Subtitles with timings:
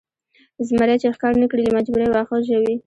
[0.67, 2.75] زمری چې ښکار نه کړي له مجبورۍ واښه ژوي.